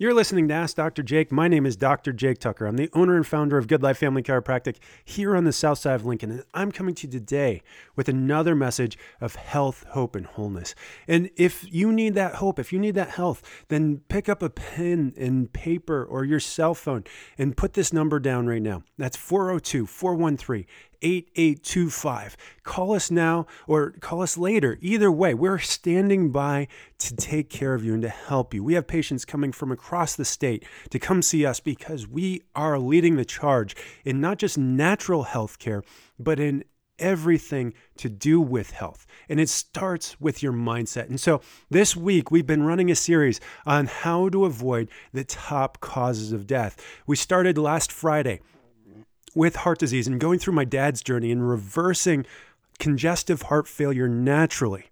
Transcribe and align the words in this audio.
You're 0.00 0.14
listening 0.14 0.48
to 0.48 0.54
Ask 0.54 0.76
Dr. 0.76 1.02
Jake. 1.02 1.30
My 1.30 1.46
name 1.46 1.66
is 1.66 1.76
Dr. 1.76 2.14
Jake 2.14 2.38
Tucker. 2.38 2.64
I'm 2.64 2.78
the 2.78 2.88
owner 2.94 3.16
and 3.16 3.26
founder 3.26 3.58
of 3.58 3.68
Good 3.68 3.82
Life 3.82 3.98
Family 3.98 4.22
Chiropractic 4.22 4.76
here 5.04 5.36
on 5.36 5.44
the 5.44 5.52
south 5.52 5.76
side 5.76 5.96
of 5.96 6.06
Lincoln. 6.06 6.30
And 6.30 6.44
I'm 6.54 6.72
coming 6.72 6.94
to 6.94 7.06
you 7.06 7.12
today 7.12 7.60
with 7.96 8.08
another 8.08 8.54
message 8.54 8.96
of 9.20 9.34
health, 9.34 9.84
hope, 9.90 10.16
and 10.16 10.24
wholeness. 10.24 10.74
And 11.06 11.28
if 11.36 11.70
you 11.70 11.92
need 11.92 12.14
that 12.14 12.36
hope, 12.36 12.58
if 12.58 12.72
you 12.72 12.78
need 12.78 12.94
that 12.94 13.10
health, 13.10 13.42
then 13.68 14.00
pick 14.08 14.26
up 14.26 14.42
a 14.42 14.48
pen 14.48 15.12
and 15.18 15.52
paper 15.52 16.02
or 16.02 16.24
your 16.24 16.40
cell 16.40 16.72
phone 16.72 17.04
and 17.36 17.54
put 17.54 17.74
this 17.74 17.92
number 17.92 18.18
down 18.18 18.46
right 18.46 18.62
now. 18.62 18.84
That's 18.96 19.18
402 19.18 19.84
413 19.84 20.64
8825. 21.02 22.36
Call 22.62 22.94
us 22.94 23.10
now 23.10 23.46
or 23.66 23.92
call 24.00 24.22
us 24.22 24.36
later. 24.36 24.78
Either 24.80 25.10
way, 25.10 25.34
we're 25.34 25.58
standing 25.58 26.30
by 26.30 26.68
to 26.98 27.16
take 27.16 27.50
care 27.50 27.74
of 27.74 27.84
you 27.84 27.94
and 27.94 28.02
to 28.02 28.08
help 28.08 28.54
you. 28.54 28.62
We 28.62 28.74
have 28.74 28.86
patients 28.86 29.24
coming 29.24 29.52
from 29.52 29.72
across 29.72 30.14
the 30.14 30.24
state 30.24 30.64
to 30.90 30.98
come 30.98 31.22
see 31.22 31.46
us 31.46 31.60
because 31.60 32.06
we 32.06 32.42
are 32.54 32.78
leading 32.78 33.16
the 33.16 33.24
charge 33.24 33.74
in 34.04 34.20
not 34.20 34.38
just 34.38 34.58
natural 34.58 35.24
health 35.24 35.58
care, 35.58 35.82
but 36.18 36.38
in 36.38 36.64
everything 37.00 37.72
to 37.96 38.08
do 38.08 38.40
with 38.40 38.70
health. 38.70 39.06
And 39.28 39.40
it 39.40 39.48
starts 39.48 40.20
with 40.20 40.42
your 40.42 40.52
mindset. 40.52 41.08
And 41.08 41.18
so 41.18 41.40
this 41.70 41.96
week, 41.96 42.30
we've 42.30 42.46
been 42.46 42.62
running 42.62 42.90
a 42.90 42.94
series 42.94 43.40
on 43.66 43.86
how 43.86 44.28
to 44.28 44.44
avoid 44.44 44.90
the 45.12 45.24
top 45.24 45.80
causes 45.80 46.32
of 46.32 46.46
death. 46.46 46.76
We 47.06 47.16
started 47.16 47.58
last 47.58 47.90
Friday 47.90 48.40
with 49.34 49.56
heart 49.56 49.78
disease 49.78 50.06
and 50.06 50.20
going 50.20 50.38
through 50.38 50.54
my 50.54 50.64
dad's 50.64 51.02
journey 51.02 51.30
and 51.30 51.48
reversing 51.48 52.26
congestive 52.78 53.42
heart 53.42 53.68
failure 53.68 54.08
naturally. 54.08 54.86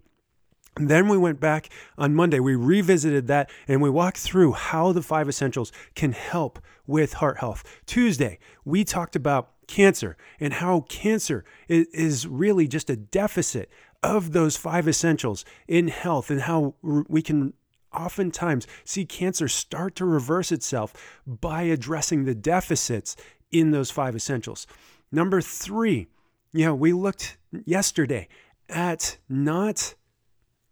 And 0.77 0.87
then 0.87 1.09
we 1.09 1.17
went 1.17 1.41
back 1.41 1.69
on 1.97 2.15
Monday, 2.15 2.39
we 2.39 2.55
revisited 2.55 3.27
that 3.27 3.49
and 3.67 3.81
we 3.81 3.89
walked 3.89 4.17
through 4.17 4.53
how 4.53 4.93
the 4.93 5.01
five 5.01 5.27
essentials 5.27 5.73
can 5.93 6.13
help 6.13 6.59
with 6.87 7.13
heart 7.13 7.39
health. 7.39 7.63
Tuesday, 7.85 8.39
we 8.63 8.85
talked 8.85 9.15
about 9.15 9.51
cancer 9.67 10.15
and 10.39 10.53
how 10.53 10.81
cancer 10.81 11.43
is 11.67 12.25
really 12.27 12.67
just 12.67 12.89
a 12.89 12.95
deficit 12.95 13.69
of 14.01 14.31
those 14.31 14.55
five 14.55 14.87
essentials 14.87 15.43
in 15.67 15.89
health 15.89 16.31
and 16.31 16.41
how 16.41 16.75
we 16.81 17.21
can 17.21 17.53
oftentimes 17.93 18.67
see 18.85 19.05
cancer 19.05 19.47
start 19.47 19.95
to 19.95 20.05
reverse 20.05 20.51
itself 20.51 21.21
by 21.25 21.63
addressing 21.63 22.23
the 22.23 22.35
deficits 22.35 23.15
in 23.51 23.71
those 23.71 23.91
five 23.91 24.15
essentials. 24.15 24.67
Number 25.11 25.41
three, 25.41 26.07
you 26.53 26.65
know, 26.65 26.75
we 26.75 26.93
looked 26.93 27.37
yesterday 27.65 28.27
at 28.69 29.17
not 29.27 29.95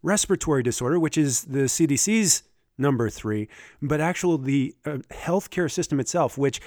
respiratory 0.03 0.63
disorder, 0.63 0.99
which 0.99 1.17
is 1.17 1.43
the 1.45 1.63
CDC's 1.63 2.43
number 2.77 3.09
three, 3.09 3.49
but 3.81 3.99
actually 3.99 4.43
the 4.43 4.75
uh, 4.85 4.97
healthcare 5.11 5.71
system 5.71 5.99
itself, 5.99 6.37
which, 6.37 6.61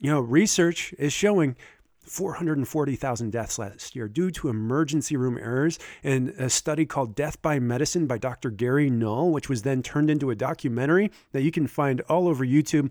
you 0.00 0.10
know, 0.10 0.20
research 0.20 0.92
is 0.98 1.12
showing 1.12 1.56
440,000 2.04 3.30
deaths 3.32 3.58
last 3.58 3.96
year 3.96 4.08
due 4.08 4.30
to 4.30 4.48
emergency 4.48 5.16
room 5.16 5.38
errors. 5.38 5.78
And 6.02 6.30
a 6.30 6.50
study 6.50 6.84
called 6.84 7.14
Death 7.14 7.40
by 7.40 7.58
Medicine 7.58 8.06
by 8.06 8.18
Dr. 8.18 8.50
Gary 8.50 8.90
Null, 8.90 9.30
which 9.30 9.48
was 9.48 9.62
then 9.62 9.82
turned 9.82 10.10
into 10.10 10.30
a 10.30 10.34
documentary 10.34 11.10
that 11.32 11.42
you 11.42 11.50
can 11.50 11.66
find 11.66 12.00
all 12.02 12.28
over 12.28 12.44
YouTube 12.44 12.90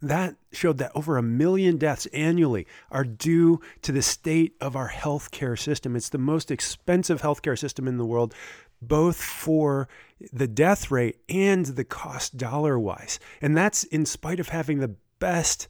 that 0.00 0.36
showed 0.52 0.78
that 0.78 0.92
over 0.94 1.16
a 1.16 1.22
million 1.22 1.76
deaths 1.76 2.06
annually 2.06 2.66
are 2.90 3.04
due 3.04 3.60
to 3.82 3.92
the 3.92 4.02
state 4.02 4.54
of 4.60 4.76
our 4.76 4.90
healthcare 4.90 5.58
system. 5.58 5.96
It's 5.96 6.08
the 6.08 6.18
most 6.18 6.50
expensive 6.50 7.22
healthcare 7.22 7.58
system 7.58 7.88
in 7.88 7.98
the 7.98 8.06
world, 8.06 8.34
both 8.80 9.16
for 9.16 9.88
the 10.32 10.46
death 10.46 10.90
rate 10.90 11.18
and 11.28 11.66
the 11.66 11.84
cost 11.84 12.36
dollar 12.36 12.78
wise. 12.78 13.18
And 13.40 13.56
that's 13.56 13.84
in 13.84 14.06
spite 14.06 14.40
of 14.40 14.50
having 14.50 14.78
the 14.78 14.94
best 15.18 15.68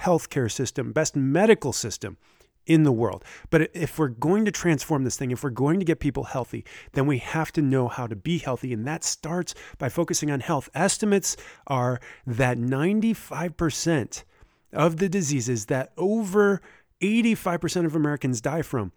healthcare 0.00 0.50
system, 0.50 0.92
best 0.92 1.14
medical 1.14 1.72
system 1.72 2.16
in 2.66 2.82
the 2.84 2.92
world. 2.92 3.24
But 3.50 3.70
if 3.74 3.98
we're 3.98 4.08
going 4.08 4.44
to 4.44 4.50
transform 4.50 5.04
this 5.04 5.16
thing, 5.16 5.30
if 5.30 5.42
we're 5.42 5.50
going 5.50 5.78
to 5.78 5.84
get 5.84 6.00
people 6.00 6.24
healthy, 6.24 6.64
then 6.92 7.06
we 7.06 7.18
have 7.18 7.52
to 7.52 7.62
know 7.62 7.88
how 7.88 8.06
to 8.06 8.16
be 8.16 8.38
healthy. 8.38 8.72
And 8.72 8.86
that 8.86 9.04
starts 9.04 9.54
by 9.78 9.88
focusing 9.88 10.30
on 10.30 10.40
health. 10.40 10.68
Estimates 10.74 11.36
are 11.66 12.00
that 12.26 12.58
95% 12.58 14.24
of 14.72 14.96
the 14.96 15.08
diseases 15.08 15.66
that 15.66 15.92
over 15.96 16.60
85% 17.00 17.84
of 17.84 17.96
Americans 17.96 18.40
die 18.40 18.62
from 18.62 18.92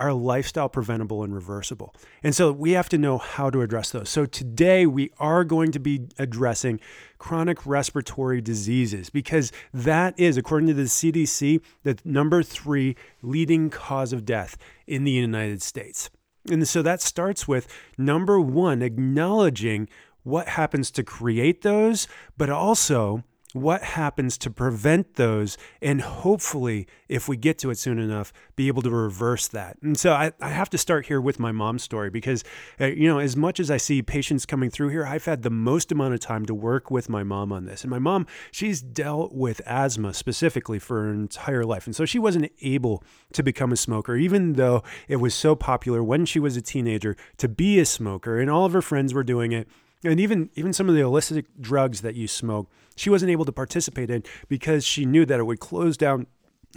are 0.00 0.14
lifestyle 0.14 0.68
preventable 0.68 1.22
and 1.22 1.34
reversible. 1.34 1.94
And 2.22 2.34
so 2.34 2.50
we 2.52 2.72
have 2.72 2.88
to 2.88 2.98
know 2.98 3.18
how 3.18 3.50
to 3.50 3.60
address 3.60 3.90
those. 3.90 4.08
So 4.08 4.24
today 4.24 4.86
we 4.86 5.10
are 5.18 5.44
going 5.44 5.72
to 5.72 5.78
be 5.78 6.08
addressing 6.18 6.80
chronic 7.18 7.66
respiratory 7.66 8.40
diseases 8.40 9.10
because 9.10 9.52
that 9.74 10.18
is, 10.18 10.38
according 10.38 10.68
to 10.68 10.74
the 10.74 10.84
CDC, 10.84 11.60
the 11.82 11.98
number 12.04 12.42
three 12.42 12.96
leading 13.22 13.68
cause 13.68 14.14
of 14.14 14.24
death 14.24 14.56
in 14.86 15.04
the 15.04 15.12
United 15.12 15.62
States. 15.62 16.08
And 16.50 16.66
so 16.66 16.80
that 16.80 17.02
starts 17.02 17.46
with 17.46 17.68
number 17.98 18.40
one, 18.40 18.80
acknowledging 18.80 19.86
what 20.22 20.48
happens 20.48 20.90
to 20.92 21.02
create 21.02 21.60
those, 21.60 22.08
but 22.38 22.48
also 22.48 23.22
what 23.54 23.82
happens 23.82 24.38
to 24.38 24.50
prevent 24.50 25.14
those 25.14 25.56
and 25.80 26.00
hopefully 26.00 26.86
if 27.08 27.28
we 27.28 27.36
get 27.36 27.58
to 27.58 27.70
it 27.70 27.78
soon 27.78 27.98
enough 27.98 28.32
be 28.56 28.68
able 28.68 28.82
to 28.82 28.90
reverse 28.90 29.48
that. 29.48 29.76
And 29.82 29.98
so 29.98 30.12
i, 30.12 30.32
I 30.40 30.50
have 30.50 30.70
to 30.70 30.78
start 30.78 31.06
here 31.06 31.20
with 31.20 31.38
my 31.38 31.52
mom's 31.52 31.82
story 31.82 32.10
because 32.10 32.44
uh, 32.80 32.86
you 32.86 33.08
know 33.08 33.18
as 33.18 33.36
much 33.36 33.60
as 33.60 33.70
i 33.70 33.76
see 33.76 34.02
patients 34.02 34.46
coming 34.46 34.70
through 34.70 34.88
here 34.88 35.06
i've 35.06 35.24
had 35.24 35.42
the 35.42 35.50
most 35.50 35.92
amount 35.92 36.14
of 36.14 36.20
time 36.20 36.46
to 36.46 36.54
work 36.54 36.90
with 36.90 37.08
my 37.08 37.22
mom 37.22 37.52
on 37.52 37.64
this. 37.64 37.82
And 37.82 37.90
my 37.90 37.98
mom 37.98 38.26
she's 38.50 38.82
dealt 38.82 39.32
with 39.32 39.60
asthma 39.66 40.14
specifically 40.14 40.78
for 40.78 41.02
her 41.02 41.12
entire 41.12 41.64
life. 41.64 41.86
And 41.86 41.94
so 41.94 42.04
she 42.04 42.18
wasn't 42.18 42.50
able 42.62 43.02
to 43.32 43.42
become 43.42 43.72
a 43.72 43.76
smoker 43.76 44.16
even 44.16 44.54
though 44.54 44.82
it 45.08 45.16
was 45.16 45.34
so 45.34 45.54
popular 45.54 46.02
when 46.02 46.24
she 46.24 46.38
was 46.38 46.56
a 46.56 46.62
teenager 46.62 47.16
to 47.38 47.48
be 47.48 47.78
a 47.78 47.86
smoker. 47.86 48.38
And 48.38 48.50
all 48.50 48.64
of 48.64 48.72
her 48.72 48.82
friends 48.82 49.14
were 49.14 49.24
doing 49.24 49.52
it 49.52 49.68
and 50.04 50.20
even 50.20 50.50
even 50.54 50.72
some 50.72 50.88
of 50.88 50.94
the 50.94 51.00
illicit 51.00 51.60
drugs 51.60 52.00
that 52.00 52.14
you 52.14 52.26
smoke, 52.28 52.70
she 52.96 53.10
wasn't 53.10 53.30
able 53.30 53.44
to 53.44 53.52
participate 53.52 54.10
in 54.10 54.22
because 54.48 54.84
she 54.84 55.04
knew 55.04 55.26
that 55.26 55.40
it 55.40 55.44
would 55.44 55.60
close 55.60 55.96
down 55.96 56.26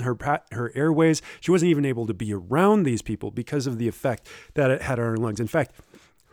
her 0.02 0.18
her 0.52 0.72
airways. 0.76 1.22
She 1.40 1.52
wasn't 1.52 1.70
even 1.70 1.86
able 1.86 2.08
to 2.08 2.14
be 2.14 2.34
around 2.34 2.84
these 2.84 3.02
people 3.02 3.32
because 3.32 3.68
of 3.68 3.78
the 3.78 3.88
effect 3.88 4.28
that 4.56 4.72
it 4.72 4.82
had 4.82 5.00
on 5.00 5.06
her 5.06 5.18
lungs. 5.18 5.40
In 5.40 5.48
fact, 5.48 5.74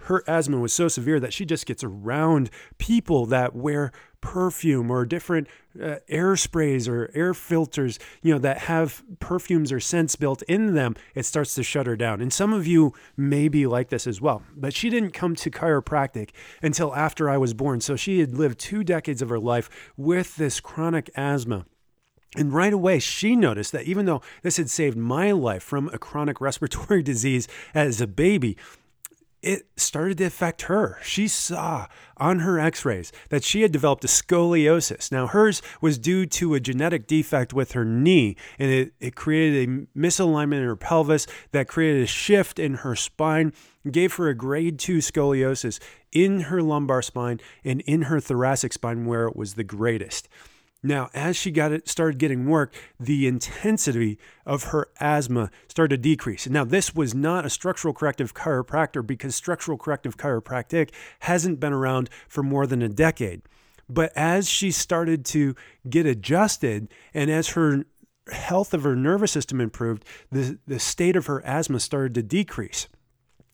her 0.05 0.25
asthma 0.27 0.59
was 0.59 0.73
so 0.73 0.89
severe 0.89 1.21
that 1.21 1.33
she 1.33 1.45
just 1.45 1.67
gets 1.67 1.85
around 1.85 2.51
people 2.79 3.27
that 3.27 3.55
wear 3.55 3.93
perfume 4.21 4.91
or 4.91 5.05
different 5.05 5.49
uh, 5.81 5.97
air 6.09 6.37
sprays 6.37 6.89
or 6.89 7.11
air 7.15 7.35
filters, 7.35 7.99
you 8.23 8.33
know, 8.33 8.39
that 8.39 8.59
have 8.59 9.03
perfumes 9.19 9.73
or 9.73 9.81
scents 9.81 10.17
built 10.17 10.43
in 10.43 10.75
them, 10.75 10.95
it 11.15 11.25
starts 11.25 11.55
to 11.55 11.63
shut 11.63 11.87
her 11.87 11.97
down. 11.97 12.21
And 12.21 12.33
some 12.33 12.53
of 12.53 12.67
you 12.67 12.93
may 13.17 13.49
be 13.49 13.67
like 13.67 13.89
this 13.89 14.07
as 14.07 14.21
well. 14.21 14.43
But 14.57 14.75
she 14.75 14.91
didn't 14.91 15.13
come 15.13 15.35
to 15.37 15.51
chiropractic 15.51 16.31
until 16.63 16.95
after 16.95 17.31
I 17.31 17.37
was 17.37 17.55
born. 17.55 17.81
So 17.81 17.97
she 17.97 18.21
had 18.21 18.37
lived 18.37 18.59
two 18.59 18.85
decades 18.85 19.23
of 19.23 19.29
her 19.29 19.41
life 19.41 19.93
with 19.97 20.37
this 20.37 20.61
chronic 20.61 21.11
asthma. 21.15 21.67
And 22.37 22.53
right 22.53 22.73
away, 22.73 23.01
she 23.01 23.35
noticed 23.35 23.73
that 23.73 23.87
even 23.87 24.07
though 24.07 24.23
this 24.43 24.57
had 24.57 24.71
saved 24.71 24.97
my 24.97 25.33
life 25.33 25.65
from 25.65 25.89
a 25.93 25.99
chronic 25.99 26.41
respiratory 26.41 27.03
disease 27.03 27.49
as 27.75 28.01
a 28.01 28.07
baby, 28.07 28.57
it 29.43 29.67
started 29.77 30.19
to 30.19 30.25
affect 30.25 30.63
her. 30.63 30.99
She 31.03 31.27
saw 31.27 31.87
on 32.17 32.41
her 32.41 32.59
x 32.59 32.85
rays 32.85 33.11
that 33.31 33.43
she 33.43 33.63
had 33.63 33.73
developed 33.73 34.05
a 34.05 34.09
scoliosis. 34.09 35.11
Now, 35.11 35.27
hers 35.27 35.63
was 35.81 35.99
due 35.99 36.27
to 36.27 36.55
a 36.55 36.61
genetic 36.61 37.07
defect 37.07 37.55
with 37.55 37.73
her 37.73 37.85
knee, 37.85 38.37
and 38.59 38.71
it, 38.71 38.93
it 39.01 39.15
created 39.15 39.69
a 39.69 39.99
misalignment 39.99 40.59
in 40.59 40.65
her 40.65 40.77
pelvis 40.77 41.27
that 41.53 41.69
created 41.69 42.03
a 42.03 42.07
shift 42.07 42.59
in 42.59 42.75
her 42.75 42.95
spine, 42.95 43.53
gave 43.91 44.15
her 44.15 44.29
a 44.29 44.35
grade 44.35 44.79
two 44.79 44.99
scoliosis 44.99 45.81
in 46.13 46.43
her 46.43 46.63
lumbar 46.63 47.01
spine 47.01 47.41
and 47.65 47.81
in 47.83 48.03
her 48.03 48.21
thoracic 48.21 48.73
spine, 48.73 49.07
where 49.07 49.27
it 49.27 49.37
was 49.37 49.55
the 49.55 49.65
greatest. 49.65 50.29
Now, 50.83 51.11
as 51.13 51.37
she 51.37 51.51
got 51.51 51.73
it, 51.73 51.89
started 51.89 52.19
getting 52.19 52.47
work, 52.47 52.75
the 52.99 53.27
intensity 53.27 54.19
of 54.47 54.65
her 54.65 54.89
asthma 54.99 55.51
started 55.69 55.97
to 55.97 56.09
decrease. 56.09 56.49
Now, 56.49 56.65
this 56.65 56.95
was 56.95 57.15
not 57.15 57.45
a 57.45 57.51
structural 57.51 57.93
corrective 57.93 58.35
chiropractor 58.35 59.07
because 59.07 59.35
structural 59.35 59.77
corrective 59.77 60.17
chiropractic 60.17 60.91
hasn't 61.21 61.61
been 61.61 61.75
around 61.75 62.09
for 62.29 62.43
more 62.43 62.67
than 62.67 62.81
a 62.81 62.89
decade. 62.89 63.43
But 63.89 64.13
as 64.17 64.49
she 64.49 64.71
started 64.71 65.25
to 65.27 65.55
get 65.89 66.07
adjusted 66.07 66.89
and 67.13 67.31
as 67.31 67.51
her 67.51 67.85
health 68.33 68.73
of 68.73 68.85
her 68.85 68.97
nervous 68.97 69.33
system 69.33 69.61
improved, 69.61 70.05
the, 70.31 70.59
the 70.67 70.79
state 70.79 71.17
of 71.17 71.27
her 71.27 71.45
asthma 71.45 71.81
started 71.81 72.15
to 72.15 72.23
decrease. 72.23 72.89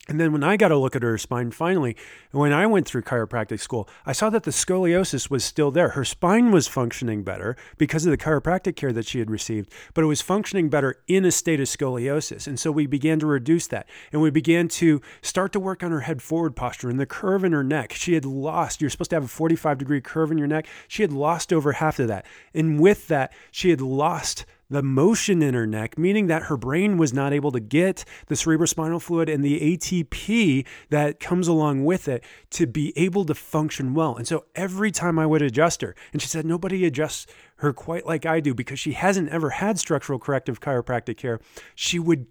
And 0.07 0.19
then 0.19 0.31
when 0.31 0.43
I 0.43 0.55
got 0.55 0.71
a 0.71 0.77
look 0.77 0.95
at 0.95 1.03
her 1.03 1.17
spine 1.17 1.51
finally, 1.51 1.97
when 2.31 2.53
I 2.53 2.65
went 2.65 2.87
through 2.87 3.01
chiropractic 3.01 3.59
school, 3.59 3.89
I 4.05 4.13
saw 4.13 4.29
that 4.29 4.43
the 4.43 4.51
scoliosis 4.51 5.29
was 5.29 5.43
still 5.43 5.69
there. 5.69 5.89
Her 5.89 6.05
spine 6.05 6.51
was 6.51 6.67
functioning 6.67 7.23
better 7.23 7.57
because 7.77 8.05
of 8.05 8.11
the 8.11 8.17
chiropractic 8.17 8.75
care 8.77 8.93
that 8.93 9.05
she 9.05 9.19
had 9.19 9.29
received, 9.29 9.71
but 9.93 10.03
it 10.03 10.07
was 10.07 10.21
functioning 10.21 10.69
better 10.69 11.01
in 11.07 11.25
a 11.25 11.31
state 11.31 11.59
of 11.59 11.67
scoliosis. 11.67 12.47
And 12.47 12.57
so 12.59 12.71
we 12.71 12.87
began 12.87 13.19
to 13.19 13.25
reduce 13.25 13.67
that. 13.67 13.87
And 14.13 14.21
we 14.21 14.29
began 14.29 14.69
to 14.69 15.01
start 15.21 15.51
to 15.53 15.59
work 15.59 15.83
on 15.83 15.91
her 15.91 16.01
head 16.01 16.21
forward 16.21 16.55
posture 16.55 16.89
and 16.89 16.99
the 16.99 17.05
curve 17.05 17.43
in 17.43 17.51
her 17.51 17.63
neck. 17.63 17.91
She 17.93 18.13
had 18.13 18.25
lost, 18.25 18.79
you're 18.79 18.89
supposed 18.89 19.09
to 19.09 19.17
have 19.17 19.25
a 19.25 19.29
45 19.29 19.77
degree 19.77 20.01
curve 20.01 20.31
in 20.31 20.37
your 20.37 20.47
neck. 20.47 20.67
She 20.87 21.03
had 21.03 21.11
lost 21.11 21.51
over 21.51 21.73
half 21.73 21.99
of 21.99 22.07
that. 22.07 22.25
And 22.53 22.79
with 22.79 23.07
that, 23.09 23.33
she 23.51 23.71
had 23.71 23.81
lost 23.81 24.45
the 24.69 24.83
motion 24.83 25.41
in 25.41 25.53
her 25.53 25.65
neck, 25.65 25.97
meaning 25.97 26.27
that 26.27 26.43
her 26.43 26.57
brain 26.57 26.97
was 26.97 27.13
not 27.13 27.31
able 27.31 27.51
to 27.51 27.59
get 27.59 28.03
the 28.27 28.35
cerebrospinal 28.35 29.01
fluid 29.01 29.29
and 29.29 29.43
the 29.43 29.77
ATP 29.77 30.65
that 30.89 31.19
comes 31.19 31.47
along 31.47 31.85
with 31.85 32.07
it 32.07 32.23
to 32.49 32.67
be 32.67 32.91
able 32.97 33.23
to 33.25 33.33
function 33.33 33.93
well. 33.93 34.15
And 34.15 34.27
so 34.27 34.45
every 34.55 34.91
time 34.91 35.17
I 35.17 35.25
would 35.25 35.41
adjust 35.41 35.81
her, 35.81 35.95
and 36.11 36.21
she 36.21 36.27
said 36.27 36.45
nobody 36.45 36.85
adjusts 36.85 37.27
her 37.57 37.71
quite 37.71 38.05
like 38.05 38.25
I 38.25 38.39
do 38.39 38.53
because 38.53 38.79
she 38.79 38.91
hasn't 38.91 39.29
ever 39.29 39.51
had 39.51 39.79
structural 39.79 40.19
corrective 40.19 40.59
chiropractic 40.59 41.17
care, 41.17 41.39
she 41.73 41.97
would 41.97 42.27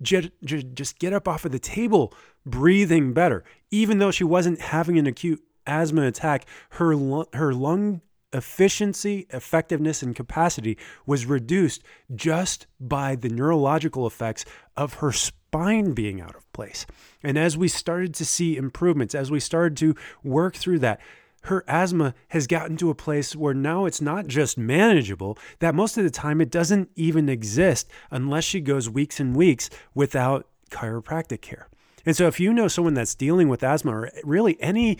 just 0.00 0.98
get 0.98 1.12
up 1.12 1.26
off 1.26 1.44
of 1.44 1.52
the 1.52 1.58
table 1.58 2.14
breathing 2.46 3.12
better. 3.12 3.44
Even 3.70 3.98
though 3.98 4.10
she 4.10 4.24
wasn't 4.24 4.60
having 4.60 4.98
an 4.98 5.06
acute 5.06 5.42
asthma 5.66 6.06
attack, 6.06 6.46
her, 6.70 6.94
her 7.32 7.52
lung 7.52 8.00
efficiency, 8.32 9.26
effectiveness, 9.30 10.02
and 10.02 10.14
capacity 10.14 10.76
was 11.06 11.26
reduced 11.26 11.82
just 12.14 12.66
by 12.78 13.16
the 13.16 13.28
neurological 13.28 14.06
effects 14.06 14.44
of 14.76 14.94
her 14.94 15.12
spine 15.12 15.92
being 15.92 16.20
out 16.20 16.36
of 16.36 16.50
place. 16.52 16.86
And 17.22 17.38
as 17.38 17.56
we 17.56 17.68
started 17.68 18.14
to 18.14 18.24
see 18.24 18.56
improvements, 18.56 19.14
as 19.14 19.30
we 19.30 19.40
started 19.40 19.76
to 19.78 19.94
work 20.22 20.56
through 20.56 20.80
that, 20.80 21.00
her 21.42 21.64
asthma 21.66 22.14
has 22.28 22.46
gotten 22.46 22.76
to 22.76 22.90
a 22.90 22.94
place 22.94 23.34
where 23.34 23.54
now 23.54 23.86
it's 23.86 24.00
not 24.00 24.26
just 24.26 24.58
manageable, 24.58 25.38
that 25.60 25.74
most 25.74 25.96
of 25.96 26.04
the 26.04 26.10
time 26.10 26.40
it 26.40 26.50
doesn't 26.50 26.90
even 26.96 27.28
exist 27.28 27.88
unless 28.10 28.44
she 28.44 28.60
goes 28.60 28.90
weeks 28.90 29.20
and 29.20 29.36
weeks 29.36 29.70
without 29.94 30.46
chiropractic 30.70 31.40
care. 31.40 31.68
And 32.04 32.16
so 32.16 32.26
if 32.26 32.40
you 32.40 32.52
know 32.52 32.68
someone 32.68 32.94
that's 32.94 33.14
dealing 33.14 33.48
with 33.48 33.62
asthma 33.62 33.92
or 33.92 34.10
really 34.24 34.60
any 34.60 34.98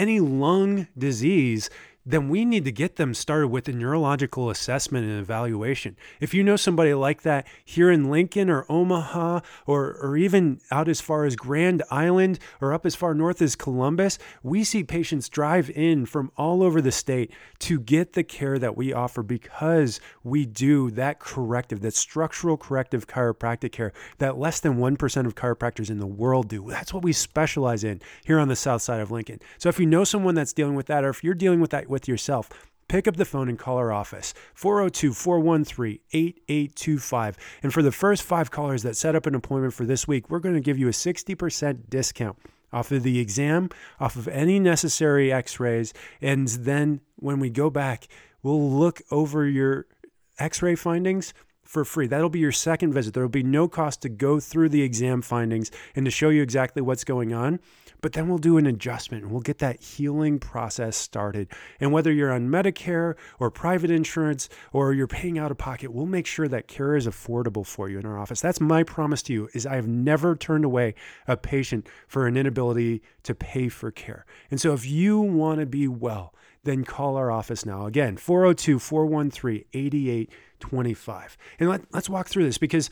any 0.00 0.18
lung 0.18 0.88
disease, 0.96 1.68
then 2.06 2.28
we 2.28 2.44
need 2.44 2.64
to 2.64 2.72
get 2.72 2.96
them 2.96 3.12
started 3.12 3.48
with 3.48 3.68
a 3.68 3.72
neurological 3.72 4.50
assessment 4.50 5.06
and 5.06 5.20
evaluation. 5.20 5.96
If 6.18 6.32
you 6.32 6.42
know 6.42 6.56
somebody 6.56 6.94
like 6.94 7.22
that 7.22 7.46
here 7.64 7.90
in 7.90 8.10
Lincoln 8.10 8.48
or 8.48 8.64
Omaha 8.68 9.40
or, 9.66 9.96
or 9.96 10.16
even 10.16 10.60
out 10.70 10.88
as 10.88 11.00
far 11.00 11.24
as 11.24 11.36
Grand 11.36 11.82
Island 11.90 12.38
or 12.60 12.72
up 12.72 12.86
as 12.86 12.94
far 12.94 13.12
north 13.14 13.42
as 13.42 13.54
Columbus, 13.54 14.18
we 14.42 14.64
see 14.64 14.82
patients 14.82 15.28
drive 15.28 15.70
in 15.70 16.06
from 16.06 16.32
all 16.36 16.62
over 16.62 16.80
the 16.80 16.92
state 16.92 17.32
to 17.60 17.78
get 17.78 18.14
the 18.14 18.24
care 18.24 18.58
that 18.58 18.76
we 18.76 18.92
offer 18.92 19.22
because 19.22 20.00
we 20.24 20.46
do 20.46 20.90
that 20.92 21.18
corrective, 21.18 21.80
that 21.82 21.94
structural 21.94 22.56
corrective 22.56 23.06
chiropractic 23.06 23.72
care 23.72 23.92
that 24.18 24.38
less 24.38 24.60
than 24.60 24.78
1% 24.78 25.26
of 25.26 25.34
chiropractors 25.34 25.90
in 25.90 25.98
the 25.98 26.06
world 26.06 26.48
do. 26.48 26.66
That's 26.70 26.94
what 26.94 27.02
we 27.02 27.12
specialize 27.12 27.84
in 27.84 28.00
here 28.24 28.38
on 28.38 28.48
the 28.48 28.56
south 28.56 28.80
side 28.80 29.00
of 29.00 29.10
Lincoln. 29.10 29.40
So 29.58 29.68
if 29.68 29.78
you 29.78 29.86
know 29.86 30.04
someone 30.04 30.34
that's 30.34 30.52
dealing 30.54 30.74
with 30.74 30.86
that, 30.86 31.04
or 31.04 31.10
if 31.10 31.22
you're 31.22 31.34
dealing 31.34 31.60
with 31.60 31.70
that 31.70 31.89
with 31.90 32.08
yourself, 32.08 32.48
pick 32.88 33.06
up 33.06 33.16
the 33.16 33.24
phone 33.24 33.48
and 33.48 33.58
call 33.58 33.76
our 33.76 33.92
office 33.92 34.34
402 34.54 35.12
413 35.12 35.98
8825. 36.12 37.36
And 37.62 37.72
for 37.72 37.82
the 37.82 37.92
first 37.92 38.22
five 38.22 38.50
callers 38.50 38.82
that 38.82 38.96
set 38.96 39.14
up 39.14 39.26
an 39.26 39.34
appointment 39.34 39.74
for 39.74 39.84
this 39.84 40.08
week, 40.08 40.30
we're 40.30 40.40
going 40.40 40.54
to 40.54 40.60
give 40.60 40.78
you 40.78 40.88
a 40.88 40.92
60% 40.92 41.88
discount 41.88 42.38
off 42.72 42.92
of 42.92 43.02
the 43.02 43.18
exam, 43.18 43.68
off 43.98 44.16
of 44.16 44.28
any 44.28 44.58
necessary 44.58 45.32
x 45.32 45.60
rays. 45.60 45.92
And 46.20 46.48
then 46.48 47.00
when 47.16 47.40
we 47.40 47.50
go 47.50 47.70
back, 47.70 48.08
we'll 48.42 48.70
look 48.70 49.02
over 49.10 49.46
your 49.46 49.86
x 50.38 50.62
ray 50.62 50.74
findings 50.74 51.34
for 51.62 51.84
free. 51.84 52.08
That'll 52.08 52.30
be 52.30 52.40
your 52.40 52.52
second 52.52 52.92
visit. 52.92 53.14
There 53.14 53.22
will 53.22 53.28
be 53.28 53.44
no 53.44 53.68
cost 53.68 54.02
to 54.02 54.08
go 54.08 54.40
through 54.40 54.70
the 54.70 54.82
exam 54.82 55.22
findings 55.22 55.70
and 55.94 56.04
to 56.04 56.10
show 56.10 56.28
you 56.28 56.42
exactly 56.42 56.82
what's 56.82 57.04
going 57.04 57.32
on. 57.32 57.60
But 58.00 58.12
then 58.12 58.28
we'll 58.28 58.38
do 58.38 58.56
an 58.56 58.66
adjustment 58.66 59.24
and 59.24 59.32
we'll 59.32 59.40
get 59.40 59.58
that 59.58 59.80
healing 59.80 60.38
process 60.38 60.96
started. 60.96 61.48
And 61.78 61.92
whether 61.92 62.12
you're 62.12 62.32
on 62.32 62.48
Medicare 62.48 63.14
or 63.38 63.50
private 63.50 63.90
insurance 63.90 64.48
or 64.72 64.92
you're 64.92 65.06
paying 65.06 65.38
out 65.38 65.50
of 65.50 65.58
pocket, 65.58 65.92
we'll 65.92 66.06
make 66.06 66.26
sure 66.26 66.48
that 66.48 66.68
care 66.68 66.96
is 66.96 67.06
affordable 67.06 67.66
for 67.66 67.88
you 67.88 67.98
in 67.98 68.06
our 68.06 68.18
office. 68.18 68.40
That's 68.40 68.60
my 68.60 68.82
promise 68.82 69.22
to 69.22 69.32
you 69.32 69.48
is 69.54 69.66
I 69.66 69.76
have 69.76 69.88
never 69.88 70.36
turned 70.36 70.64
away 70.64 70.94
a 71.26 71.36
patient 71.36 71.88
for 72.06 72.26
an 72.26 72.36
inability 72.36 73.02
to 73.24 73.34
pay 73.34 73.68
for 73.68 73.90
care. 73.90 74.24
And 74.50 74.60
so 74.60 74.72
if 74.72 74.86
you 74.86 75.20
want 75.20 75.60
to 75.60 75.66
be 75.66 75.88
well, 75.88 76.34
then 76.64 76.84
call 76.84 77.16
our 77.16 77.30
office 77.30 77.64
now. 77.64 77.86
Again, 77.86 78.16
402 78.16 78.78
413 78.78 79.64
8825. 79.72 81.38
And 81.58 81.68
let, 81.68 81.82
let's 81.92 82.10
walk 82.10 82.28
through 82.28 82.44
this 82.44 82.58
because 82.58 82.90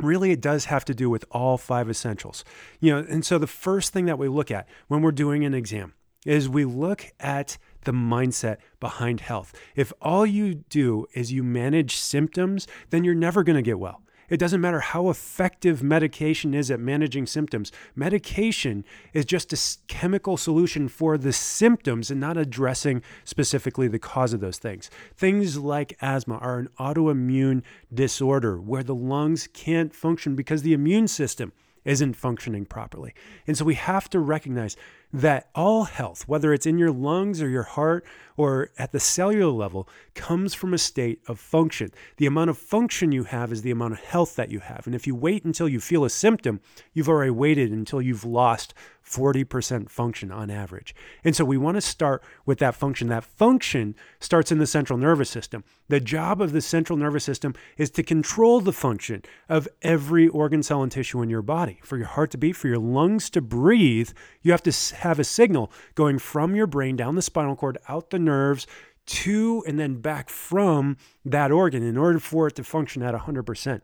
really 0.00 0.30
it 0.30 0.40
does 0.40 0.66
have 0.66 0.84
to 0.86 0.94
do 0.94 1.10
with 1.10 1.24
all 1.30 1.58
five 1.58 1.88
essentials. 1.90 2.44
You 2.80 2.92
know, 2.92 3.06
and 3.08 3.24
so 3.24 3.38
the 3.38 3.46
first 3.46 3.92
thing 3.92 4.06
that 4.06 4.18
we 4.18 4.28
look 4.28 4.50
at 4.50 4.68
when 4.88 5.02
we're 5.02 5.12
doing 5.12 5.44
an 5.44 5.54
exam 5.54 5.94
is 6.26 6.48
we 6.48 6.64
look 6.64 7.06
at 7.20 7.58
the 7.82 7.92
mindset 7.92 8.58
behind 8.80 9.20
health. 9.20 9.54
If 9.76 9.92
all 10.02 10.26
you 10.26 10.54
do 10.54 11.06
is 11.14 11.32
you 11.32 11.42
manage 11.42 11.96
symptoms, 11.96 12.66
then 12.90 13.04
you're 13.04 13.14
never 13.14 13.42
going 13.42 13.56
to 13.56 13.62
get 13.62 13.78
well. 13.78 14.02
It 14.28 14.38
doesn't 14.38 14.60
matter 14.60 14.80
how 14.80 15.08
effective 15.08 15.82
medication 15.82 16.54
is 16.54 16.70
at 16.70 16.80
managing 16.80 17.26
symptoms. 17.26 17.72
Medication 17.94 18.84
is 19.12 19.24
just 19.24 19.52
a 19.52 19.78
chemical 19.86 20.36
solution 20.36 20.88
for 20.88 21.16
the 21.16 21.32
symptoms 21.32 22.10
and 22.10 22.20
not 22.20 22.36
addressing 22.36 23.02
specifically 23.24 23.88
the 23.88 23.98
cause 23.98 24.32
of 24.32 24.40
those 24.40 24.58
things. 24.58 24.90
Things 25.16 25.56
like 25.56 25.96
asthma 26.00 26.36
are 26.38 26.58
an 26.58 26.68
autoimmune 26.78 27.62
disorder 27.92 28.60
where 28.60 28.82
the 28.82 28.94
lungs 28.94 29.48
can't 29.52 29.94
function 29.94 30.34
because 30.36 30.62
the 30.62 30.74
immune 30.74 31.08
system 31.08 31.52
isn't 31.84 32.14
functioning 32.14 32.66
properly. 32.66 33.14
And 33.46 33.56
so 33.56 33.64
we 33.64 33.74
have 33.74 34.10
to 34.10 34.20
recognize 34.20 34.76
that 35.12 35.48
all 35.54 35.84
health, 35.84 36.28
whether 36.28 36.52
it's 36.52 36.66
in 36.66 36.78
your 36.78 36.90
lungs 36.90 37.40
or 37.40 37.48
your 37.48 37.62
heart 37.62 38.04
or 38.36 38.70
at 38.78 38.92
the 38.92 39.00
cellular 39.00 39.50
level, 39.50 39.88
comes 40.14 40.54
from 40.54 40.74
a 40.74 40.78
state 40.78 41.20
of 41.26 41.40
function. 41.40 41.90
The 42.18 42.26
amount 42.26 42.50
of 42.50 42.58
function 42.58 43.10
you 43.10 43.24
have 43.24 43.50
is 43.50 43.62
the 43.62 43.70
amount 43.70 43.94
of 43.94 44.00
health 44.00 44.36
that 44.36 44.50
you 44.50 44.60
have. 44.60 44.86
And 44.86 44.94
if 44.94 45.06
you 45.06 45.14
wait 45.14 45.44
until 45.44 45.68
you 45.68 45.80
feel 45.80 46.04
a 46.04 46.10
symptom, 46.10 46.60
you've 46.92 47.08
already 47.08 47.30
waited 47.30 47.72
until 47.72 48.02
you've 48.02 48.24
lost 48.24 48.74
40% 49.08 49.88
function 49.88 50.30
on 50.30 50.50
average. 50.50 50.94
And 51.24 51.34
so 51.34 51.44
we 51.44 51.56
want 51.56 51.76
to 51.76 51.80
start 51.80 52.22
with 52.44 52.58
that 52.58 52.74
function. 52.74 53.08
That 53.08 53.24
function 53.24 53.96
starts 54.20 54.52
in 54.52 54.58
the 54.58 54.66
central 54.66 54.98
nervous 54.98 55.30
system. 55.30 55.64
The 55.88 56.00
job 56.00 56.42
of 56.42 56.52
the 56.52 56.60
central 56.60 56.98
nervous 56.98 57.24
system 57.24 57.54
is 57.76 57.90
to 57.92 58.02
control 58.02 58.60
the 58.60 58.72
function 58.72 59.22
of 59.48 59.66
every 59.82 60.28
organ, 60.28 60.62
cell, 60.62 60.82
and 60.82 60.92
tissue 60.92 61.22
in 61.22 61.30
your 61.30 61.42
body. 61.42 61.80
For 61.82 61.96
your 61.96 62.06
heart 62.06 62.30
to 62.32 62.38
beat, 62.38 62.56
for 62.56 62.68
your 62.68 62.78
lungs 62.78 63.30
to 63.30 63.40
breathe, 63.40 64.10
you 64.42 64.52
have 64.52 64.62
to 64.64 64.72
have 64.98 65.18
a 65.18 65.24
signal 65.24 65.70
going 65.94 66.18
from 66.18 66.54
your 66.54 66.66
brain 66.66 66.96
down 66.96 67.14
the 67.14 67.22
spinal 67.22 67.56
cord, 67.56 67.78
out 67.88 68.10
the 68.10 68.18
nerves, 68.18 68.66
to 69.06 69.64
and 69.66 69.80
then 69.80 70.00
back 70.00 70.28
from 70.28 70.96
that 71.24 71.50
organ 71.50 71.82
in 71.82 71.96
order 71.96 72.18
for 72.18 72.46
it 72.46 72.56
to 72.56 72.64
function 72.64 73.02
at 73.02 73.14
100%. 73.14 73.80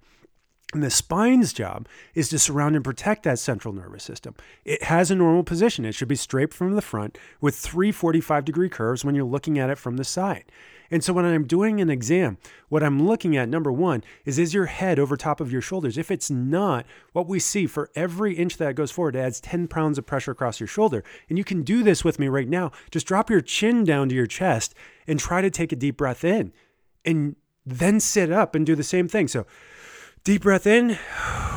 And 0.75 0.83
the 0.83 0.90
spine's 0.90 1.52
job 1.52 1.88
is 2.14 2.28
to 2.30 2.38
surround 2.38 2.75
and 2.75 2.85
protect 2.85 3.23
that 3.23 3.38
central 3.38 3.73
nervous 3.73 4.02
system. 4.02 4.35
It 4.64 4.83
has 4.83 5.11
a 5.11 5.14
normal 5.14 5.44
position. 5.44 5.85
It 5.85 5.94
should 5.94 6.09
be 6.09 6.16
straight 6.16 6.52
from 6.52 6.75
the 6.75 6.83
front 6.83 7.16
with 7.40 7.54
three 7.54 7.92
45 7.92 8.44
degree 8.44 8.68
curves 8.68 9.04
when 9.04 9.14
you're 9.14 9.25
looking 9.25 9.59
at 9.59 9.71
it 9.71 9.78
from 9.78 9.97
the 9.97 10.04
side. 10.04 10.44
And 10.91 11.03
so 11.03 11.12
when 11.12 11.25
I'm 11.25 11.47
doing 11.47 11.81
an 11.81 11.91
exam, 11.91 12.38
what 12.69 12.83
I'm 12.83 13.07
looking 13.07 13.37
at, 13.37 13.49
number 13.49 13.73
one, 13.73 14.05
is 14.25 14.38
is 14.38 14.55
your 14.55 14.67
head 14.67 14.99
over 14.99 15.17
top 15.17 15.41
of 15.41 15.53
your 15.53 15.61
shoulders? 15.61 15.99
If 15.99 16.11
it's 16.11 16.31
not, 16.31 16.87
what 17.12 17.29
we 17.29 17.38
see 17.38 17.67
for 17.67 17.91
every 17.95 18.35
inch 18.35 18.57
that 18.59 18.75
goes 18.75 18.91
forward, 18.91 19.17
adds 19.17 19.41
10 19.41 19.69
pounds 19.69 19.99
of 19.99 20.07
pressure 20.07 20.33
across 20.33 20.61
your 20.61 20.67
shoulder. 20.67 21.03
And 21.29 21.38
you 21.38 21.45
can 21.45 21.62
do 21.62 21.83
this 21.83 22.05
with 22.05 22.19
me 22.19 22.29
right 22.29 22.49
now. 22.49 22.71
Just 22.91 23.07
drop 23.07 23.31
your 23.31 23.41
chin 23.41 23.85
down 23.85 24.09
to 24.09 24.14
your 24.14 24.26
chest 24.26 24.75
and 25.07 25.19
try 25.19 25.41
to 25.41 25.50
take 25.50 25.73
a 25.73 25.76
deep 25.76 25.97
breath 25.97 26.25
in. 26.25 26.53
And 27.05 27.37
then 27.67 28.00
sit 28.00 28.31
up 28.31 28.55
and 28.55 28.67
do 28.67 28.75
the 28.75 28.83
same 28.83 29.09
thing. 29.09 29.29
So 29.29 29.47
Deep 30.25 30.41
breath 30.41 30.67
in. 30.67 30.99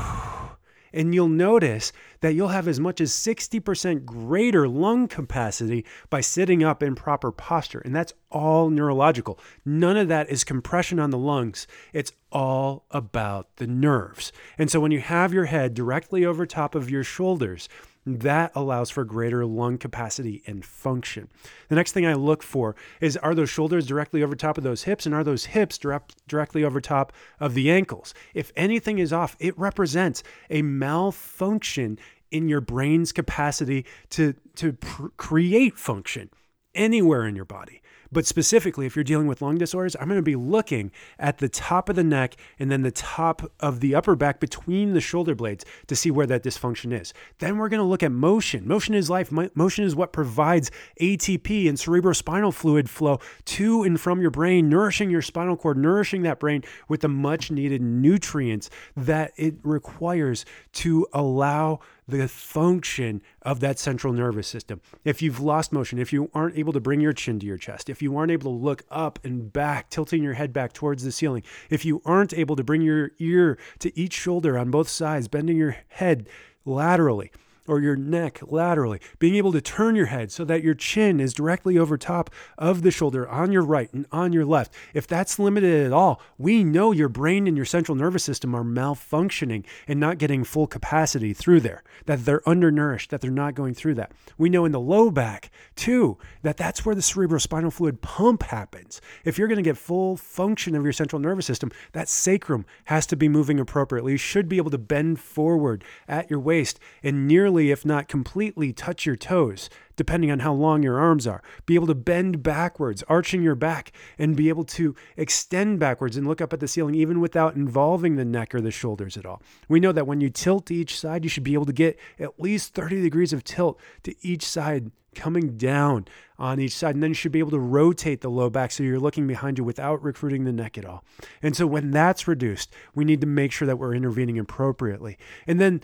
And 0.94 1.14
you'll 1.14 1.28
notice 1.28 1.92
that 2.22 2.34
you'll 2.34 2.48
have 2.50 2.68
as 2.68 2.80
much 2.80 3.02
as 3.02 3.12
60% 3.12 4.06
greater 4.06 4.68
lung 4.68 5.08
capacity 5.08 5.86
by 6.10 6.22
sitting 6.22 6.64
up 6.64 6.82
in 6.82 6.96
proper 6.96 7.32
posture. 7.32 7.82
And 7.86 7.96
that's 7.96 8.14
all 8.32 8.70
neurological. 8.70 9.40
None 9.66 9.98
of 9.98 10.08
that 10.08 10.30
is 10.30 10.44
compression 10.44 11.00
on 11.00 11.10
the 11.10 11.18
lungs. 11.18 11.68
It's 11.94 12.12
all 12.32 12.86
about 12.92 13.56
the 13.58 13.68
nerves. 13.68 14.32
And 14.58 14.70
so 14.70 14.80
when 14.80 14.92
you 14.92 15.00
have 15.00 15.34
your 15.34 15.46
head 15.46 15.74
directly 15.74 16.26
over 16.26 16.46
top 16.46 16.76
of 16.76 16.90
your 16.90 17.04
shoulders, 17.04 17.70
That 18.08 18.54
allows 18.56 18.90
for 18.90 19.04
greater 19.04 19.46
lung 19.46 19.78
capacity 19.78 20.42
and 20.48 20.64
function. 20.64 21.28
The 21.68 21.76
next 21.76 21.92
thing 21.92 22.06
I 22.06 22.14
look 22.14 22.42
for 22.42 22.74
is 23.02 23.18
are 23.18 23.36
those 23.36 23.50
shoulders 23.50 23.86
directly 23.86 24.24
over 24.24 24.34
top 24.34 24.58
of 24.58 24.64
those 24.64 24.84
hips 24.84 25.06
and 25.06 25.14
are 25.14 25.26
those 25.26 25.44
hips 25.44 25.78
direct, 25.78 26.16
directly 26.26 26.64
over 26.64 26.80
top 26.80 27.12
of 27.42 27.54
the 27.54 27.70
ankles? 27.70 28.14
If 28.34 28.54
anything 28.56 29.00
is 29.00 29.12
off, 29.12 29.36
it 29.40 29.60
represents 29.60 30.24
a 30.50 30.62
malfunction 30.62 32.00
in 32.32 32.48
your 32.48 32.62
brain's 32.62 33.12
capacity 33.12 33.86
to, 34.12 34.36
to 34.56 34.72
pr- 34.72 35.08
create 35.18 35.78
function 35.78 36.30
anywhere 36.74 37.28
in 37.28 37.36
your 37.36 37.44
body. 37.44 37.82
But 38.12 38.26
specifically, 38.26 38.86
if 38.86 38.96
you're 38.96 39.04
dealing 39.04 39.28
with 39.28 39.42
lung 39.42 39.58
disorders, 39.58 39.96
I'm 40.00 40.08
going 40.08 40.18
to 40.18 40.24
be 40.24 40.36
looking 40.36 40.92
at 41.20 41.38
the 41.40 41.50
top 41.50 41.90
of 41.90 41.96
the 41.96 42.04
neck 42.04 42.36
and 42.60 42.72
then 42.72 42.82
the 42.82 42.92
top 42.92 43.52
of 43.60 43.80
the 43.80 43.96
upper 43.96 44.16
back 44.16 44.40
between 44.40 44.94
the 44.94 45.02
shoulder 45.02 45.36
blades 45.36 45.66
to 45.88 45.96
see 45.96 46.12
where 46.12 46.28
that 46.28 46.44
dysfunction 46.44 47.00
is. 47.00 47.14
Then 47.40 47.58
we're 47.58 47.70
going 47.70 47.80
to 47.80 47.86
look 47.86 48.04
at 48.04 48.12
motion. 48.12 48.68
Motion 48.68 48.94
is 48.94 49.10
life. 49.10 49.32
Motion 49.32 49.86
is 49.86 49.96
what 49.96 50.14
provides 50.14 50.72
ATP 51.02 51.68
and 51.68 51.78
cerebrospinal 51.78 52.54
fluid 52.54 52.90
flow 52.90 53.20
to 53.46 53.84
and 53.84 54.00
from 54.00 54.22
your 54.22 54.32
brain, 54.32 54.70
nourishing 54.70 55.10
your 55.10 55.22
spinal 55.22 55.58
cord, 55.58 55.78
nourishing 55.78 56.22
that 56.24 56.40
brain 56.40 56.64
with 56.88 57.02
the 57.02 57.08
much 57.08 57.52
needed 57.52 57.82
nutrients 57.82 58.70
that 58.96 59.34
it 59.36 59.56
requires 59.64 60.46
to 60.74 61.08
allow 61.14 61.80
the 62.08 62.28
function 62.28 63.22
of 63.42 63.60
that 63.60 63.78
central 63.80 64.14
nervous 64.14 64.48
system. 64.48 64.82
If 65.04 65.22
you've 65.22 65.40
lost 65.40 65.74
motion, 65.74 66.00
if 66.00 66.14
you 66.14 66.32
aren't 66.34 66.58
able 66.58 66.74
to 66.74 66.80
bring 66.80 67.02
your 67.02 67.14
chin 67.14 67.40
to 67.40 67.46
your 67.46 67.58
chest, 67.58 67.90
if 67.90 68.02
you 68.02 68.16
aren't 68.16 68.32
able 68.32 68.52
to 68.52 68.64
look 68.64 68.84
up 68.90 69.20
and 69.24 69.52
back, 69.52 69.90
tilting 69.90 70.24
your 70.24 70.34
head 70.34 70.54
back 70.54 70.74
towards 70.74 71.04
the 71.04 71.12
ceiling, 71.12 71.44
if 71.70 71.84
you 71.84 72.02
aren't 72.06 72.34
able 72.34 72.56
to 72.56 72.64
bring 72.64 72.82
your 72.82 73.12
ear 73.20 73.58
to 73.80 73.98
each 74.00 74.14
shoulder 74.14 74.58
on 74.58 74.72
both 74.72 74.88
sides, 74.88 75.28
bending 75.28 75.58
your 75.58 75.78
head 75.90 76.30
laterally, 76.66 77.32
or 77.68 77.80
your 77.80 77.96
neck 77.96 78.40
laterally, 78.48 79.00
being 79.20 79.36
able 79.36 79.52
to 79.52 79.62
turn 79.62 79.96
your 79.96 80.08
head 80.08 80.32
so 80.32 80.46
that 80.46 80.64
your 80.64 80.74
chin 80.74 81.20
is 81.20 81.34
directly 81.34 81.78
over 81.78 81.98
top 81.98 82.30
of 82.58 82.82
the 82.82 82.92
shoulder 82.92 83.28
on 83.28 83.52
your 83.52 83.64
right 83.64 83.92
and 83.94 84.06
on 84.12 84.34
your 84.34 84.46
left. 84.46 84.74
If 84.94 85.08
that's 85.08 85.40
limited 85.40 85.86
at 85.86 85.94
all, 85.94 86.22
we 86.38 86.64
know 86.64 86.92
your 86.92 87.10
brain 87.10 87.48
and 87.48 87.58
your 87.58 87.66
central 87.66 87.96
nervous 87.96 88.24
system 88.24 88.56
are 88.56 88.64
malfunctioning 88.64 89.66
and 89.88 90.00
not 90.00 90.18
getting 90.18 90.44
full 90.44 90.68
capacity 90.68 91.34
through 91.34 91.62
there, 91.62 91.84
that 92.06 92.26
they're 92.26 92.48
undernourished, 92.48 93.10
that 93.12 93.22
they're 93.22 93.32
not 93.32 93.56
going 93.56 93.74
through 93.74 93.96
that. 93.96 94.12
We 94.38 94.50
know 94.50 94.66
in 94.66 94.72
the 94.72 94.80
low 94.80 95.10
back, 95.10 95.52
too, 95.76 96.18
that 96.44 96.58
that's 96.58 96.86
where 96.86 96.96
the 96.96 97.02
cerebrospinal 97.02 97.74
fluid 97.74 98.02
pump 98.02 98.44
happens. 98.44 99.02
If 99.26 99.38
you're 99.38 99.48
going 99.48 99.58
to 99.58 99.64
get 99.64 99.78
full 99.78 100.16
function 100.18 100.76
of 100.76 100.84
your 100.84 100.94
central 100.94 101.20
nervous 101.20 101.46
system, 101.46 101.72
that 101.94 102.10
sacrum 102.10 102.66
has 102.86 103.06
to 103.08 103.16
be 103.16 103.28
moving 103.28 103.60
appropriately. 103.60 104.14
You 104.14 104.18
should 104.18 104.48
be 104.48 104.58
able 104.58 104.72
to 104.72 104.78
bend 104.78 105.20
forward 105.20 105.84
at 106.08 106.30
your 106.30 106.40
waist 106.40 106.80
and 107.04 107.28
nearly 107.28 107.57
if 107.60 107.86
not 107.86 108.08
completely, 108.08 108.72
touch 108.72 109.06
your 109.06 109.16
toes, 109.16 109.70
depending 109.96 110.32
on 110.32 110.40
how 110.40 110.54
long 110.54 110.84
your 110.84 111.00
arms 111.00 111.28
are. 111.28 111.42
Be 111.66 111.76
able 111.76 111.88
to 111.88 111.96
bend 111.96 112.44
backwards, 112.44 113.04
arching 113.10 113.42
your 113.42 113.56
back, 113.56 113.92
and 114.18 114.36
be 114.36 114.50
able 114.50 114.64
to 114.66 114.96
extend 115.18 115.80
backwards 115.80 116.16
and 116.16 116.28
look 116.28 116.42
up 116.42 116.54
at 116.54 116.60
the 116.60 116.68
ceiling, 116.68 116.96
even 116.96 117.20
without 117.20 117.56
involving 117.56 118.16
the 118.16 118.26
neck 118.26 118.54
or 118.54 118.62
the 118.62 118.72
shoulders 118.72 119.18
at 119.18 119.26
all. 119.26 119.42
We 119.68 119.80
know 119.80 119.92
that 119.92 120.08
when 120.08 120.22
you 120.22 120.30
tilt 120.30 120.68
to 120.68 120.76
each 120.76 121.00
side, 121.00 121.24
you 121.24 121.30
should 121.30 121.44
be 121.44 121.54
able 121.54 121.66
to 121.66 121.74
get 121.74 122.00
at 122.20 122.40
least 122.40 122.74
30 122.74 123.02
degrees 123.02 123.34
of 123.34 123.44
tilt 123.44 123.80
to 124.04 124.16
each 124.22 124.46
side 124.46 124.92
coming 125.18 125.58
down 125.58 126.06
on 126.40 126.60
each 126.60 126.76
side. 126.76 126.96
And 126.96 127.04
then 127.04 127.10
you 127.10 127.16
should 127.16 127.32
be 127.32 127.40
able 127.40 127.52
to 127.52 127.60
rotate 127.60 128.22
the 128.22 128.30
low 128.30 128.50
back 128.50 128.72
so 128.72 128.84
you're 128.84 129.00
looking 129.00 129.28
behind 129.28 129.58
you 129.58 129.64
without 129.64 130.02
recruiting 130.02 130.46
the 130.46 130.54
neck 130.54 130.78
at 130.78 130.86
all. 130.86 131.04
And 131.42 131.58
so 131.58 131.68
when 131.68 131.92
that's 131.92 132.28
reduced, 132.28 132.72
we 132.96 133.04
need 133.04 133.22
to 133.22 133.28
make 133.28 133.52
sure 133.52 133.66
that 133.66 133.78
we're 133.78 133.96
intervening 133.96 134.40
appropriately. 134.40 135.18
And 135.48 135.60
then 135.60 135.82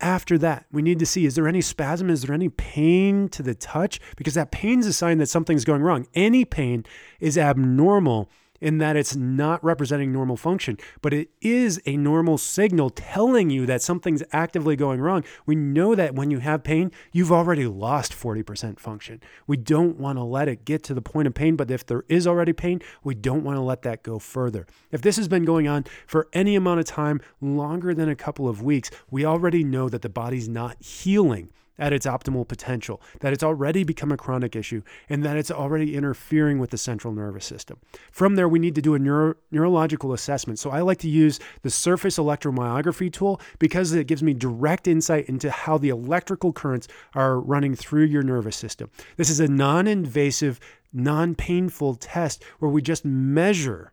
after 0.00 0.38
that, 0.38 0.66
we 0.72 0.82
need 0.82 0.98
to 0.98 1.06
see 1.06 1.26
is 1.26 1.34
there 1.34 1.48
any 1.48 1.60
spasm? 1.60 2.10
Is 2.10 2.22
there 2.22 2.34
any 2.34 2.48
pain 2.48 3.28
to 3.30 3.42
the 3.42 3.54
touch? 3.54 4.00
Because 4.16 4.34
that 4.34 4.50
pain 4.50 4.80
is 4.80 4.86
a 4.86 4.92
sign 4.92 5.18
that 5.18 5.28
something's 5.28 5.64
going 5.64 5.82
wrong. 5.82 6.06
Any 6.14 6.44
pain 6.44 6.84
is 7.20 7.36
abnormal 7.36 8.30
in 8.60 8.78
that 8.78 8.96
it's 8.96 9.16
not 9.16 9.62
representing 9.64 10.12
normal 10.12 10.36
function, 10.36 10.76
but 11.00 11.12
it 11.12 11.30
is 11.40 11.80
a 11.86 11.96
normal 11.96 12.38
signal 12.38 12.90
telling 12.90 13.50
you 13.50 13.66
that 13.66 13.82
something's 13.82 14.22
actively 14.32 14.76
going 14.76 15.00
wrong. 15.00 15.24
We 15.46 15.54
know 15.54 15.94
that 15.94 16.14
when 16.14 16.30
you 16.30 16.38
have 16.38 16.62
pain, 16.62 16.92
you've 17.12 17.32
already 17.32 17.66
lost 17.66 18.12
40% 18.12 18.78
function. 18.78 19.20
We 19.46 19.56
don't 19.56 19.98
want 19.98 20.18
to 20.18 20.24
let 20.24 20.48
it 20.48 20.64
get 20.64 20.82
to 20.84 20.94
the 20.94 21.02
point 21.02 21.26
of 21.26 21.34
pain, 21.34 21.56
but 21.56 21.70
if 21.70 21.86
there 21.86 22.04
is 22.08 22.26
already 22.26 22.52
pain, 22.52 22.80
we 23.02 23.14
don't 23.14 23.44
want 23.44 23.56
to 23.56 23.62
let 23.62 23.82
that 23.82 24.02
go 24.02 24.18
further. 24.18 24.66
If 24.90 25.02
this 25.02 25.16
has 25.16 25.28
been 25.28 25.44
going 25.44 25.68
on 25.68 25.84
for 26.06 26.28
any 26.32 26.56
amount 26.56 26.80
of 26.80 26.86
time, 26.86 27.20
longer 27.40 27.94
than 27.94 28.08
a 28.08 28.16
couple 28.16 28.48
of 28.48 28.62
weeks, 28.62 28.90
we 29.10 29.24
already 29.24 29.64
know 29.64 29.88
that 29.88 30.02
the 30.02 30.08
body's 30.08 30.48
not 30.48 30.82
healing 30.82 31.50
at 31.80 31.92
its 31.92 32.06
optimal 32.06 32.46
potential, 32.46 33.00
that 33.20 33.32
it's 33.32 33.42
already 33.42 33.82
become 33.82 34.12
a 34.12 34.16
chronic 34.16 34.54
issue, 34.54 34.82
and 35.08 35.24
that 35.24 35.36
it's 35.36 35.50
already 35.50 35.96
interfering 35.96 36.58
with 36.58 36.70
the 36.70 36.78
central 36.78 37.12
nervous 37.12 37.46
system. 37.46 37.78
From 38.12 38.36
there, 38.36 38.48
we 38.48 38.60
need 38.60 38.74
to 38.76 38.82
do 38.82 38.94
a 38.94 38.98
neuro- 38.98 39.34
neurological 39.50 40.12
assessment. 40.12 40.58
So 40.58 40.70
I 40.70 40.82
like 40.82 40.98
to 40.98 41.08
use 41.08 41.40
the 41.62 41.70
surface 41.70 42.18
electromyography 42.18 43.12
tool 43.12 43.40
because 43.58 43.92
it 43.92 44.06
gives 44.06 44.22
me 44.22 44.34
direct 44.34 44.86
insight 44.86 45.28
into 45.28 45.50
how 45.50 45.78
the 45.78 45.88
electrical 45.88 46.52
currents 46.52 46.86
are 47.14 47.40
running 47.40 47.74
through 47.74 48.04
your 48.04 48.22
nervous 48.22 48.56
system. 48.56 48.90
This 49.16 49.30
is 49.30 49.40
a 49.40 49.48
non 49.48 49.86
invasive, 49.86 50.60
non 50.92 51.34
painful 51.34 51.94
test 51.96 52.44
where 52.58 52.70
we 52.70 52.82
just 52.82 53.04
measure, 53.04 53.92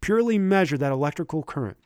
purely 0.00 0.38
measure 0.38 0.78
that 0.78 0.92
electrical 0.92 1.42
current. 1.42 1.76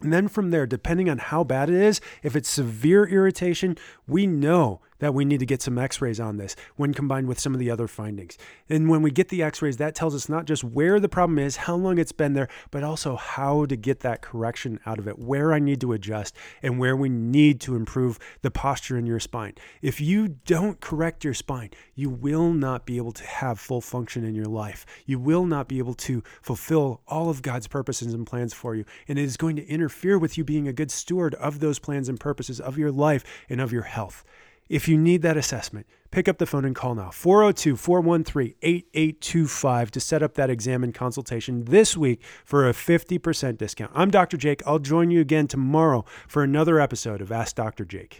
And 0.00 0.12
then 0.12 0.28
from 0.28 0.50
there, 0.50 0.66
depending 0.66 1.10
on 1.10 1.18
how 1.18 1.44
bad 1.44 1.68
it 1.68 1.76
is, 1.76 2.00
if 2.22 2.34
it's 2.34 2.48
severe 2.48 3.06
irritation, 3.06 3.76
we 4.06 4.26
know 4.26 4.80
that 5.00 5.12
we 5.12 5.24
need 5.24 5.40
to 5.40 5.46
get 5.46 5.60
some 5.60 5.76
x 5.76 6.00
rays 6.00 6.20
on 6.20 6.36
this 6.36 6.56
when 6.76 6.94
combined 6.94 7.28
with 7.28 7.38
some 7.38 7.52
of 7.52 7.58
the 7.58 7.70
other 7.70 7.88
findings. 7.88 8.38
And 8.68 8.88
when 8.88 9.02
we 9.02 9.10
get 9.10 9.28
the 9.28 9.42
x 9.42 9.60
rays, 9.60 9.76
that 9.78 9.94
tells 9.94 10.14
us 10.14 10.28
not 10.28 10.46
just 10.46 10.62
where 10.64 11.00
the 11.00 11.08
problem 11.08 11.38
is, 11.38 11.56
how 11.56 11.74
long 11.74 11.98
it's 11.98 12.12
been 12.12 12.34
there, 12.34 12.48
but 12.70 12.84
also 12.84 13.16
how 13.16 13.66
to 13.66 13.76
get 13.76 14.00
that 14.00 14.22
correction 14.22 14.78
out 14.86 14.98
of 14.98 15.08
it, 15.08 15.18
where 15.18 15.52
I 15.52 15.58
need 15.58 15.80
to 15.82 15.92
adjust, 15.92 16.36
and 16.62 16.78
where 16.78 16.96
we 16.96 17.08
need 17.08 17.60
to 17.62 17.76
improve 17.76 18.18
the 18.42 18.50
posture 18.50 18.96
in 18.96 19.06
your 19.06 19.20
spine. 19.20 19.54
If 19.82 20.00
you 20.00 20.28
don't 20.28 20.80
correct 20.80 21.24
your 21.24 21.34
spine, 21.34 21.70
you 21.94 22.08
will 22.08 22.52
not 22.52 22.86
be 22.86 22.96
able 22.96 23.12
to 23.12 23.24
have 23.24 23.58
full 23.58 23.80
function 23.80 24.24
in 24.24 24.34
your 24.34 24.46
life. 24.46 24.86
You 25.06 25.18
will 25.18 25.44
not 25.44 25.68
be 25.68 25.78
able 25.78 25.94
to 25.94 26.22
fulfill 26.42 27.00
all 27.06 27.28
of 27.28 27.42
God's 27.42 27.66
purposes 27.66 28.14
and 28.14 28.26
plans 28.26 28.54
for 28.54 28.74
you. 28.74 28.84
And 29.08 29.18
it 29.18 29.24
is 29.24 29.36
going 29.36 29.56
to 29.56 29.66
interfere 29.66 30.18
with 30.18 30.36
you 30.38 30.44
being 30.44 30.68
a 30.68 30.72
good 30.72 30.90
steward 30.90 31.34
of 31.36 31.60
those 31.60 31.78
plans 31.78 32.08
and 32.08 32.18
purposes 32.18 32.60
of 32.60 32.78
your 32.78 32.92
life 32.92 33.24
and 33.48 33.60
of 33.60 33.72
your 33.72 33.82
health. 33.82 34.24
If 34.70 34.86
you 34.86 34.96
need 34.96 35.22
that 35.22 35.36
assessment, 35.36 35.88
pick 36.12 36.28
up 36.28 36.38
the 36.38 36.46
phone 36.46 36.64
and 36.64 36.76
call 36.76 36.94
now 36.94 37.10
402 37.10 37.74
413 37.74 38.54
8825 38.62 39.90
to 39.90 39.98
set 39.98 40.22
up 40.22 40.34
that 40.34 40.48
exam 40.48 40.84
and 40.84 40.94
consultation 40.94 41.64
this 41.64 41.96
week 41.96 42.22
for 42.44 42.68
a 42.68 42.72
50% 42.72 43.58
discount. 43.58 43.90
I'm 43.96 44.12
Dr. 44.12 44.36
Jake. 44.36 44.62
I'll 44.64 44.78
join 44.78 45.10
you 45.10 45.20
again 45.20 45.48
tomorrow 45.48 46.04
for 46.28 46.44
another 46.44 46.78
episode 46.78 47.20
of 47.20 47.32
Ask 47.32 47.56
Dr. 47.56 47.84
Jake. 47.84 48.18